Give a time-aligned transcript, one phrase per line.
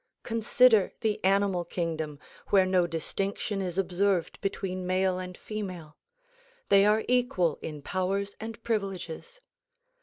[0.23, 2.17] Consider the animal kingdom
[2.47, 5.95] where no distinction is observed between male and female.
[6.69, 9.41] They are equal in powers and privileges.